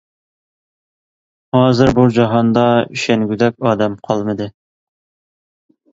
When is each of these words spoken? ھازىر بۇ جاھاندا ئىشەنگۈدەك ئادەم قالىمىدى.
ھازىر 1.57 1.93
بۇ 1.99 2.07
جاھاندا 2.17 2.63
ئىشەنگۈدەك 2.97 3.61
ئادەم 3.71 3.99
قالىمىدى. 4.09 4.49